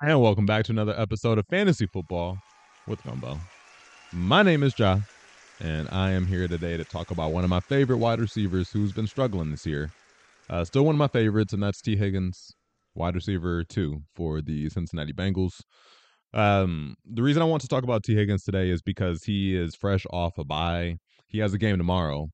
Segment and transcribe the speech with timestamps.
[0.00, 2.38] And welcome back to another episode of Fantasy Football
[2.86, 3.36] with Gumbo.
[4.12, 5.00] My name is Jah,
[5.58, 8.92] and I am here today to talk about one of my favorite wide receivers who's
[8.92, 9.90] been struggling this year.
[10.48, 12.54] Uh, still one of my favorites, and that's Tee Higgins,
[12.94, 15.62] wide receiver two for the Cincinnati Bengals.
[16.32, 19.74] Um, the reason I want to talk about Tee Higgins today is because he is
[19.74, 20.98] fresh off a bye.
[21.26, 22.28] He has a game tomorrow,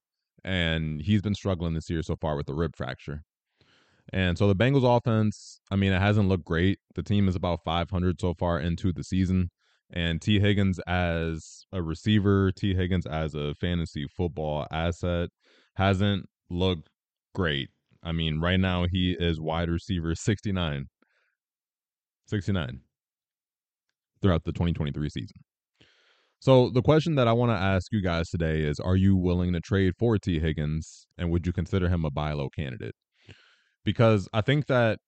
[0.44, 3.22] and he's been struggling this year so far with a rib fracture.
[4.12, 6.78] And so the Bengals offense, I mean, it hasn't looked great.
[6.94, 9.50] The team is about 500 so far into the season.
[9.90, 15.30] And Tee Higgins as a receiver, Tee Higgins as a fantasy football asset
[15.76, 16.88] hasn't looked
[17.34, 17.70] great.
[18.02, 20.86] I mean, right now he is wide receiver 69.
[22.26, 22.80] 69
[24.22, 25.36] throughout the 2023 season.
[26.40, 29.52] So the question that I want to ask you guys today is are you willing
[29.52, 32.94] to trade for Tee Higgins and would you consider him a buy low candidate?
[33.84, 34.98] Because I think that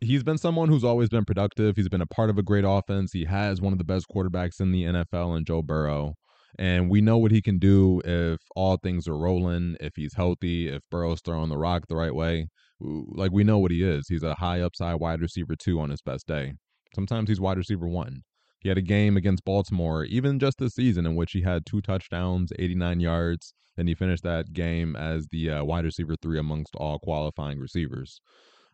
[0.00, 1.76] he's been someone who's always been productive.
[1.76, 3.12] He's been a part of a great offense.
[3.12, 6.14] He has one of the best quarterbacks in the NFL in Joe Burrow.
[6.58, 10.68] And we know what he can do if all things are rolling, if he's healthy,
[10.68, 12.46] if Burrow's throwing the rock the right way.
[12.80, 14.06] Like we know what he is.
[14.08, 16.52] He's a high upside wide receiver two on his best day.
[16.94, 18.22] Sometimes he's wide receiver one.
[18.64, 21.82] He had a game against Baltimore, even just this season, in which he had two
[21.82, 26.74] touchdowns, 89 yards, and he finished that game as the uh, wide receiver three amongst
[26.76, 28.22] all qualifying receivers.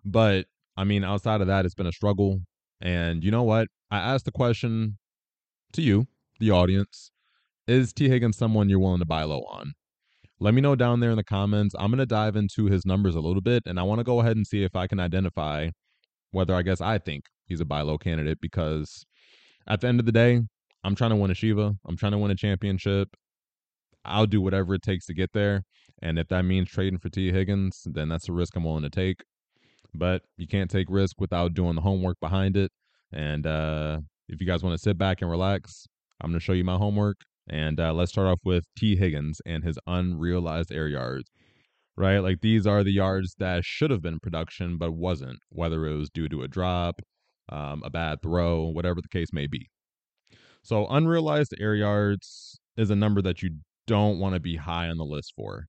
[0.04, 0.46] But
[0.76, 2.42] I mean, outside of that, it's been a struggle.
[2.80, 3.66] And you know what?
[3.90, 4.96] I asked the question
[5.72, 6.06] to you,
[6.38, 7.10] the audience
[7.66, 9.72] Is Tee Higgins someone you're willing to buy low on?
[10.38, 11.74] Let me know down there in the comments.
[11.76, 14.20] I'm going to dive into his numbers a little bit, and I want to go
[14.20, 15.70] ahead and see if I can identify
[16.30, 19.04] whether I guess I think he's a buy low candidate because
[19.70, 20.40] at the end of the day,
[20.82, 21.74] I'm trying to win a Shiva.
[21.86, 23.08] I'm trying to win a championship.
[24.04, 25.62] I'll do whatever it takes to get there.
[26.02, 28.90] And if that means trading for Tee Higgins, then that's a risk I'm willing to
[28.90, 29.22] take.
[29.94, 32.72] But you can't take risk without doing the homework behind it.
[33.12, 35.86] And uh, if you guys want to sit back and relax,
[36.20, 37.18] I'm going to show you my homework.
[37.48, 41.30] And uh, let's start off with Tee Higgins and his unrealized air yards.
[41.96, 42.18] Right?
[42.18, 46.10] Like these are the yards that should have been production, but wasn't, whether it was
[46.10, 47.02] due to a drop,
[47.50, 49.68] um, a bad throw, whatever the case may be.
[50.62, 53.50] So unrealized air yards is a number that you
[53.86, 55.66] don't want to be high on the list for,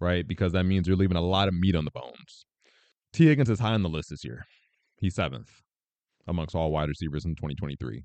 [0.00, 0.26] right?
[0.26, 2.44] Because that means you're leaving a lot of meat on the bones.
[3.12, 4.44] Tee Higgins is high on the list this year.
[5.00, 5.50] He's seventh
[6.26, 8.04] amongst all wide receivers in 2023.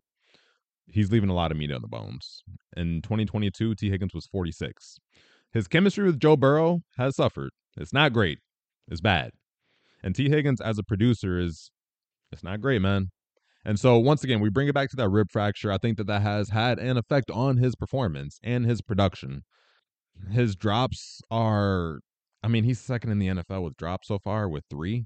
[0.88, 2.44] He's leaving a lot of meat on the bones.
[2.78, 4.98] In 2022, Tee Higgins was 46.
[5.52, 7.52] His chemistry with Joe Burrow has suffered.
[7.78, 8.40] It's not great.
[8.88, 9.32] It's bad.
[10.04, 11.72] And Tee Higgins as a producer is
[12.32, 13.10] it's not great, man.
[13.66, 15.72] And so once again, we bring it back to that rib fracture.
[15.72, 19.44] I think that that has had an effect on his performance and his production.
[20.32, 22.00] His drops are,
[22.44, 25.06] I mean, he's second in the NFL with drops so far with three.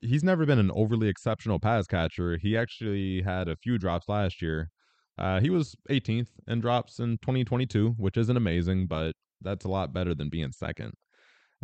[0.00, 2.38] He's never been an overly exceptional pass catcher.
[2.40, 4.70] He actually had a few drops last year.
[5.18, 9.92] Uh, he was 18th in drops in 2022, which isn't amazing, but that's a lot
[9.92, 10.92] better than being second.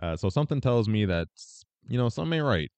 [0.02, 1.28] Uh, so something tells me that
[1.88, 2.70] you know something ain't right.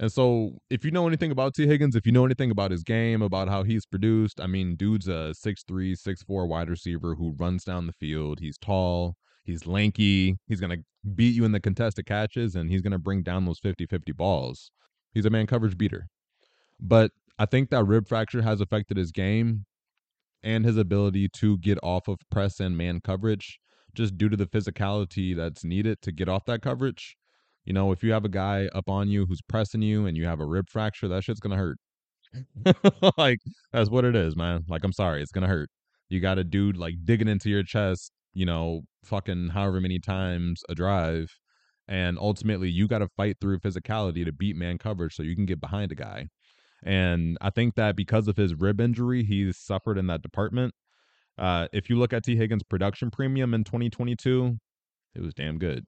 [0.00, 2.82] And so, if you know anything about Tee Higgins, if you know anything about his
[2.82, 7.64] game, about how he's produced, I mean, dude's a 6'3, 6'4 wide receiver who runs
[7.64, 8.40] down the field.
[8.40, 10.82] He's tall, he's lanky, he's going to
[11.14, 14.12] beat you in the contested catches, and he's going to bring down those 50 50
[14.12, 14.70] balls.
[15.12, 16.08] He's a man coverage beater.
[16.80, 19.66] But I think that rib fracture has affected his game
[20.42, 23.60] and his ability to get off of press and man coverage
[23.92, 27.18] just due to the physicality that's needed to get off that coverage.
[27.64, 30.26] You know, if you have a guy up on you who's pressing you and you
[30.26, 31.78] have a rib fracture, that shit's gonna hurt.
[33.18, 33.40] like
[33.72, 34.64] that's what it is, man.
[34.68, 35.70] Like I'm sorry, it's gonna hurt.
[36.08, 40.62] You got a dude like digging into your chest, you know, fucking however many times
[40.68, 41.28] a drive,
[41.88, 45.46] and ultimately you got to fight through physicality to beat man coverage so you can
[45.46, 46.28] get behind a guy.
[46.82, 50.74] And I think that because of his rib injury, he's suffered in that department.
[51.36, 54.58] Uh, if you look at Tee Higgins' production premium in 2022,
[55.14, 55.84] it was damn good.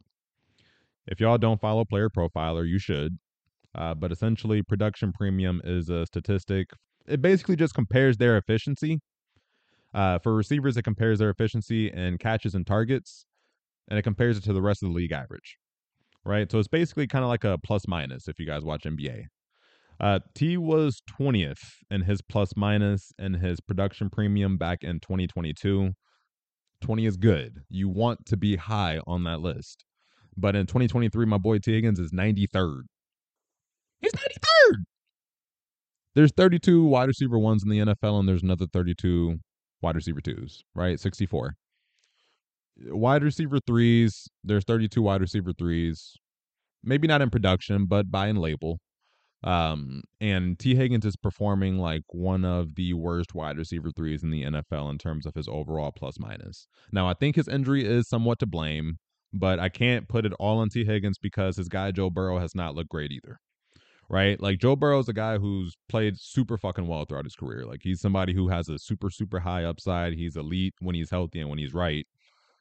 [1.07, 3.19] If y'all don't follow Player Profiler, you should.
[3.75, 6.69] Uh, but essentially, production premium is a statistic.
[7.07, 9.01] It basically just compares their efficiency.
[9.95, 13.27] Uh, for receivers, it compares their efficiency in catches and targets,
[13.89, 15.57] and it compares it to the rest of the league average.
[16.25, 16.51] Right?
[16.51, 19.25] So it's basically kind of like a plus minus if you guys watch NBA.
[20.01, 25.93] Uh, T was 20th in his plus minus and his production premium back in 2022.
[26.81, 27.63] 20 is good.
[27.69, 29.85] You want to be high on that list.
[30.37, 32.83] But in 2023, my boy Tee Higgins is 93rd.
[34.01, 34.85] He's 93rd.
[36.15, 39.39] There's 32 wide receiver ones in the NFL, and there's another 32
[39.81, 40.99] wide receiver twos, right?
[40.99, 41.55] 64.
[42.87, 46.17] Wide receiver threes, there's 32 wide receiver threes.
[46.83, 48.79] Maybe not in production, but by and label.
[49.45, 54.31] Um, and Tee Higgins is performing like one of the worst wide receiver threes in
[54.31, 56.67] the NFL in terms of his overall plus minus.
[56.93, 58.99] Now, I think his injury is somewhat to blame,
[59.33, 62.55] but I can't put it all on Tee Higgins because his guy Joe Burrow has
[62.55, 63.39] not looked great either.
[64.09, 64.41] Right?
[64.41, 67.65] Like Joe Burrow is a guy who's played super fucking well throughout his career.
[67.65, 70.13] Like he's somebody who has a super, super high upside.
[70.13, 72.07] He's elite when he's healthy and when he's right.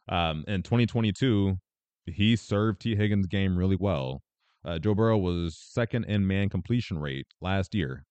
[0.07, 1.57] Um, in 2022,
[2.06, 4.21] he served Tee Higgins' game really well.
[4.63, 8.06] Uh, Joe Burrow was second in man completion rate last year.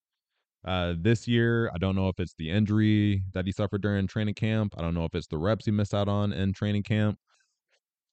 [0.65, 4.35] Uh, this year, I don't know if it's the injury that he suffered during training
[4.35, 4.75] camp.
[4.77, 7.19] I don't know if it's the reps he missed out on in training camp.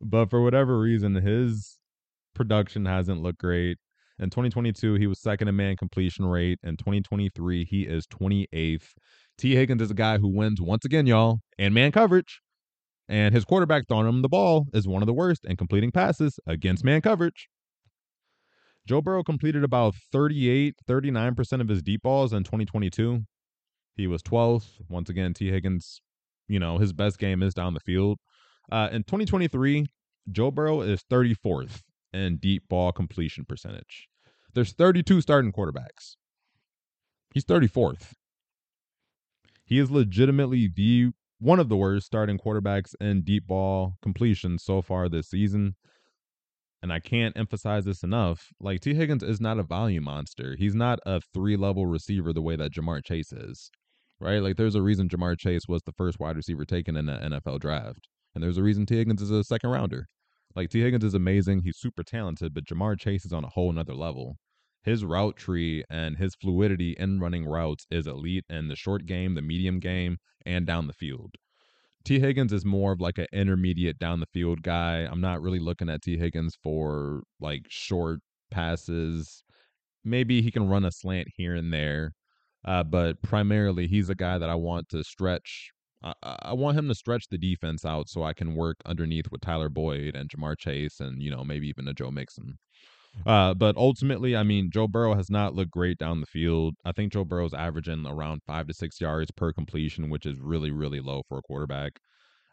[0.02, 1.78] But for whatever reason, his
[2.36, 3.78] production hasn't looked great.
[4.20, 6.60] In 2022, he was second in man completion rate.
[6.64, 8.94] In 2023, he is 28th.
[9.38, 12.42] Tee Higgins is a guy who wins once again, y'all, and man coverage.
[13.08, 16.40] And his quarterback throwing him the ball is one of the worst in completing passes
[16.48, 17.48] against man coverage.
[18.88, 23.24] Joe Burrow completed about 38, 39% of his deep balls in 2022.
[23.96, 24.68] He was 12th.
[24.90, 26.02] Once again, Tee Higgins,
[26.48, 28.20] you know, his best game is down the field.
[28.72, 29.88] Uh, in 2023,
[30.32, 31.82] Joe Burrow is 34th
[32.14, 34.08] in deep ball completion percentage.
[34.54, 36.16] There's 32 starting quarterbacks.
[37.34, 38.14] He's 34th.
[39.64, 44.82] He is legitimately the one of the worst starting quarterbacks in deep ball completion so
[44.82, 45.76] far this season.
[46.82, 48.48] And I can't emphasize this enough.
[48.60, 50.56] Like Tee Higgins is not a volume monster.
[50.58, 53.70] He's not a three level receiver the way that Ja'Marr Chase is.
[54.20, 54.42] Right?
[54.42, 57.60] Like there's a reason Ja'Marr Chase was the first wide receiver taken in the NFL
[57.60, 58.08] draft.
[58.38, 60.08] And there's a reason Tee Higgins is a second rounder.
[60.56, 61.64] Like Tee Higgins is amazing.
[61.64, 64.38] He's super talented, but Ja'Marr Chase is on a whole nother level.
[64.84, 69.34] His route tree and his fluidity in running routes is elite in the short game,
[69.34, 71.32] the medium game, and down the field.
[72.06, 74.98] Tee Higgins is more of like an intermediate down the field guy.
[75.00, 78.20] I'm not really looking at Tee Higgins for like short
[78.52, 79.42] passes.
[80.06, 82.14] Maybe he can run a slant here and there,
[82.64, 85.72] uh, but primarily he's a guy that I want to stretch.
[86.24, 89.42] I, I want him to stretch the defense out so I can work underneath with
[89.42, 92.58] Tyler Boyd and Ja'Marr Chase and you know maybe even a Joe Mixon.
[93.26, 96.76] Uh, but ultimately, I mean, Joe Burrow has not looked great down the field.
[96.86, 100.72] I think Joe Burrow's averaging around five to six yards per completion, which is really,
[100.72, 101.94] really low for a quarterback.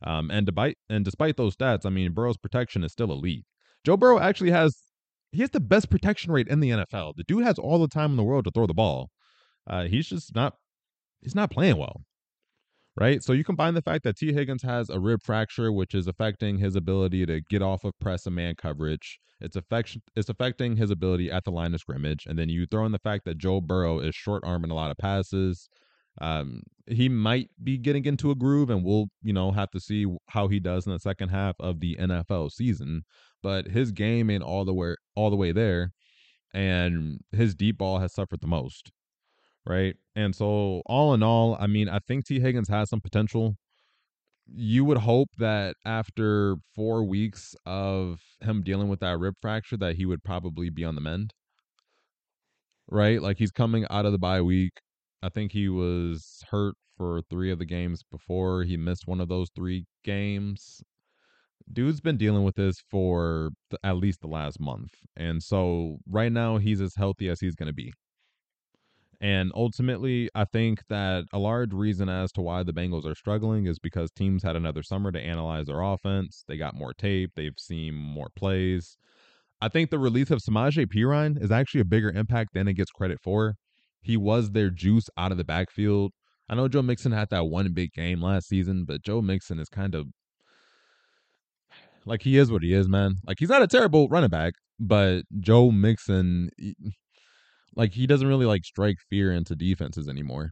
[0.03, 3.45] Um, and despite and despite those stats, I mean, Burrow's protection is still elite.
[3.85, 4.77] Joe Burrow actually has
[5.33, 7.15] he has the best protection rate in the NFL.
[7.17, 9.11] The dude has all the time in the world to throw the ball.
[9.67, 10.55] Uh, he's just not
[11.21, 12.03] he's not playing well
[12.97, 13.23] right?
[13.23, 16.59] So you combine the fact that Tee Higgins has a rib fracture, which is affecting
[16.59, 19.19] his ability to get off of press and man coverage.
[19.41, 22.87] It's affect it's affecting his ability at the line of scrimmage, and then you throw
[22.87, 25.69] in the fact that Joe Burrow is short arming a lot of passes.
[26.21, 30.07] Um, he might be getting into a groove, and we'll you know have to see
[30.29, 33.03] how he does in the second half of the NFL season.
[33.43, 35.93] But his game ain't all the way all the way there,
[36.55, 38.93] and his deep ball has suffered the most
[39.67, 39.97] right?
[40.17, 43.57] And so, all in all, I mean, I think Tee Higgins has some potential.
[44.47, 49.97] You would hope that after four weeks of him dealing with that rib fracture, that
[49.97, 51.33] he would probably be on the mend,
[52.89, 53.21] right?
[53.21, 54.81] Like he's coming out of the bye week.
[55.23, 58.65] I think he was hurt for three of the games before.
[58.65, 60.83] He missed one of those three games.
[61.73, 64.93] Dude's been dealing with this for the, at least the last month.
[65.17, 67.93] And so right now he's as healthy as he's going to be.
[69.25, 73.67] And ultimately, I think that a large reason as to why the Bengals are struggling
[73.67, 76.45] is because teams had another summer to analyze their offense.
[76.47, 78.99] They got more tape, they've seen more plays.
[79.63, 82.91] I think the release of Samaje Perine is actually a bigger impact than it gets
[82.91, 83.55] credit for.
[84.03, 86.13] He was their juice out of the backfield.
[86.51, 89.71] I know Joe Mixon had that one big game last season, but Joe Mixon is
[89.71, 90.09] kind of
[92.05, 93.15] like he is what he is, man.
[93.27, 96.51] Like he's not a terrible running back, but Joe Mixon
[97.77, 100.51] like he doesn't really like strike fear into defenses anymore.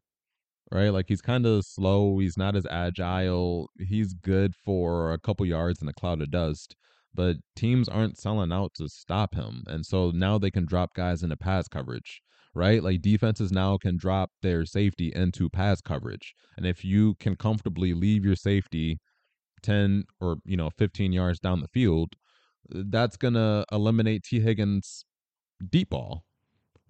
[0.71, 0.89] Right?
[0.89, 3.69] Like he's kind of slow, he's not as agile.
[3.79, 6.77] He's good for a couple yards in a cloud of dust,
[7.15, 9.65] but teams aren't selling out to stop him.
[9.67, 12.23] And so now they can drop guys into pass coverage
[12.55, 12.83] right?
[12.83, 16.35] Like defenses now can drop their safety into pass coverage.
[16.57, 18.99] And if you can comfortably leave your safety
[19.63, 22.15] 10 or, you know, 15 yards down the field,
[22.69, 25.05] that's going to eliminate Tee Higgins'
[25.69, 26.25] deep ball,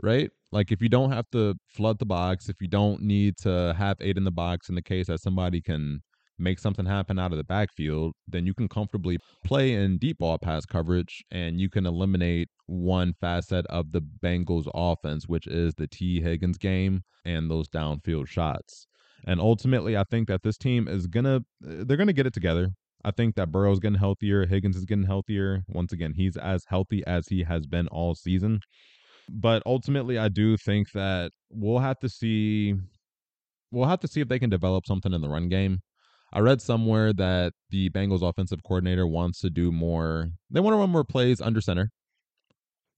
[0.02, 0.30] right?
[0.50, 3.96] Like if you don't have to flood the box, if you don't need to have
[4.00, 6.00] eight in the box in the case that somebody can
[6.38, 10.38] make something happen out of the backfield, then you can comfortably play in deep ball
[10.38, 15.86] pass coverage and you can eliminate one facet of the Bengals offense, which is the
[15.86, 18.86] Tee Higgins game and those downfield shots.
[19.24, 22.70] And ultimately, I think that this team is gonna uh, they're gonna get it together.
[23.04, 25.62] I think that Burrow's getting healthier, Higgins is getting healthier.
[25.68, 28.60] Once again, he's as healthy as he has been all season.
[29.28, 32.74] But ultimately, I do think that we'll have to see.
[33.70, 35.80] We'll have to see if they can develop something in the run game.
[36.32, 40.30] I read somewhere that the Bengals offensive coordinator wants to do more.
[40.50, 41.90] They want to run more plays under center,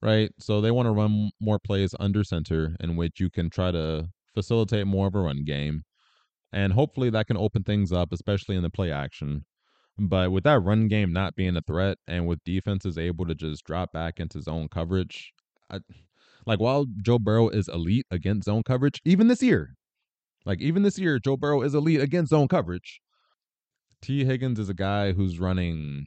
[0.00, 0.30] right?
[0.38, 4.08] So they want to run more plays under center in which you can try to
[4.34, 5.82] facilitate more of a run game.
[6.52, 9.44] And hopefully that can open things up, especially in the play action.
[9.98, 13.64] But with that run game not being a threat and with defenses able to just
[13.64, 15.32] drop back into zone coverage,
[15.70, 15.80] I,
[16.46, 19.74] like while Joe Burrow is elite against zone coverage, even this year,
[20.44, 23.00] like even this year, Joe Burrow is elite against zone coverage.
[24.02, 26.04] Tee Higgins is a guy who's running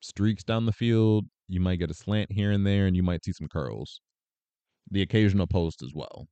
[0.00, 1.26] streaks down the field.
[1.48, 4.00] You might get a slant here and there, and you might see some curls,
[4.90, 6.26] the occasional post as well.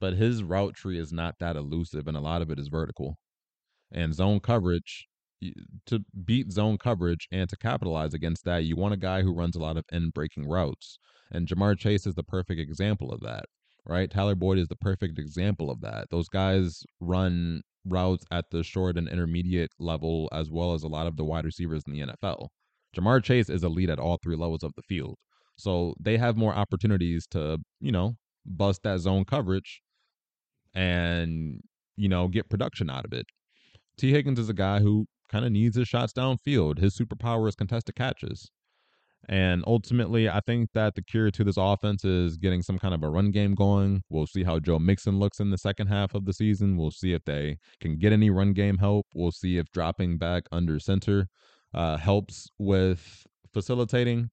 [0.00, 3.16] But his route tree is not that elusive, and a lot of it is vertical.
[3.90, 5.08] And zone coverage,
[5.86, 9.56] to beat zone coverage and to capitalize against that, you want a guy who runs
[9.56, 10.98] a lot of end breaking routes.
[11.30, 13.44] And Ja'Marr Chase is the perfect example of that,
[13.84, 14.10] right?
[14.10, 16.06] Tyler Boyd is the perfect example of that.
[16.10, 21.06] Those guys run routes at the short and intermediate level, as well as a lot
[21.06, 22.48] of the wide receivers in the NFL.
[22.96, 25.16] Ja'Marr Chase is elite at all three levels of the field.
[25.56, 29.80] So they have more opportunities to, you know, bust that zone coverage
[30.74, 31.60] and,
[31.96, 33.26] you know, get production out of it.
[33.98, 36.78] Tee Higgins is a guy who kind of needs his shots downfield.
[36.78, 38.50] His superpower is contested catches.
[39.28, 43.02] And ultimately, I think that the cure to this offense is getting some kind of
[43.02, 44.02] a run game going.
[44.08, 46.76] We'll see how Joe Mixon looks in the second half of the season.
[46.76, 49.06] We'll see if they can get any run game help.
[49.14, 51.28] We'll see if dropping back under center
[51.74, 54.30] uh, helps with facilitating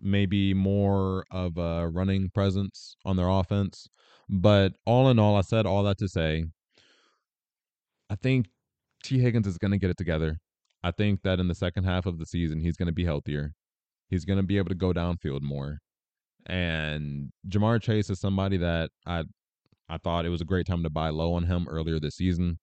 [0.00, 3.88] maybe more of a running presence on their offense.
[4.28, 6.44] But all in all, I said all that to say,
[8.08, 8.46] I think
[9.02, 10.38] Tee Higgins is going to get it together.
[10.82, 13.52] I think that in the second half of the season, he's going to be healthier.
[14.08, 15.78] He's going to be able to go downfield more.
[16.46, 19.24] And Ja'Marr Chase is somebody that I
[19.88, 22.58] I thought it was a great time to buy low on him earlier this season.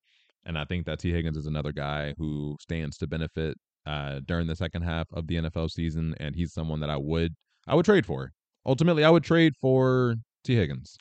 [0.46, 4.48] And I think that Tee Higgins is another guy who stands to benefit uh, during
[4.48, 7.34] the second half of the NFL season, and he's someone that I would
[7.68, 8.32] I would trade for.
[8.66, 10.98] Ultimately, I would trade for Tee Higgins.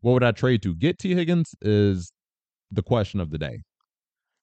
[0.00, 2.12] What would I trade to get Tee Higgins is
[2.70, 3.62] the question of the day,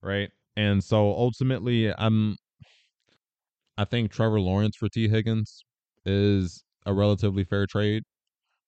[0.02, 0.30] right?
[0.56, 2.38] And so ultimately, I'm
[3.78, 5.64] I think Trevor Lawrence for Tee Higgins
[6.06, 8.04] is a relatively fair trade,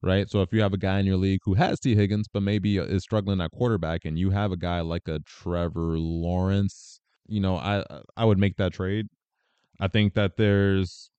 [0.01, 0.29] right?
[0.29, 2.79] So if you have a guy in your league who has Tee Higgins, but maybe
[2.79, 7.41] uh, is struggling at quarterback, and you have a guy like a Trevor Lawrence, you
[7.41, 9.07] know, I uh, I would make that trade.
[9.79, 11.09] I think that there's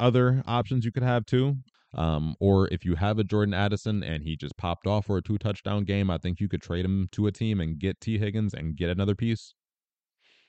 [0.00, 1.56] other options you could have too.
[1.94, 5.22] Um, or if you have a Jordan Addison and he just popped off for a
[5.22, 8.18] two touchdown game, I think you could trade him to a team and get Tee
[8.18, 9.54] Higgins and get another piece.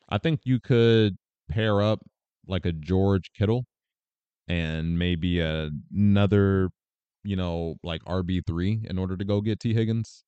[0.10, 1.18] I think you could
[1.50, 2.00] pair up
[2.48, 3.66] like a George Kittle
[4.48, 6.70] and maybe a, another,
[7.24, 10.24] you know, like RB3 in order to go get Tee Higgins.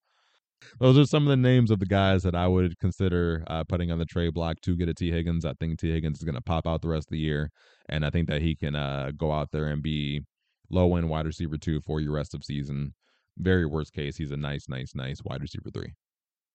[0.80, 3.92] Those are some of the names of the guys that I would consider uh, putting
[3.92, 5.46] on the trade block to get a Tee Higgins.
[5.46, 7.52] I think Tee Higgins is going to pop out the rest of the year,
[7.90, 10.24] and I think that he can uh, go out there and be
[10.70, 12.94] low end wide receiver two for your rest of season.
[13.38, 15.94] Very worst case, he's a nice, nice, nice wide receiver three.